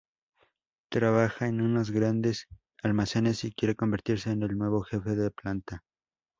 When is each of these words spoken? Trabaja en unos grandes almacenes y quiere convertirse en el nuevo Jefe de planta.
Trabaja 0.89 1.47
en 1.47 1.61
unos 1.61 1.91
grandes 1.91 2.47
almacenes 2.81 3.43
y 3.43 3.51
quiere 3.51 3.75
convertirse 3.75 4.31
en 4.31 4.41
el 4.41 4.57
nuevo 4.57 4.81
Jefe 4.81 5.11
de 5.15 5.29
planta. 5.29 5.83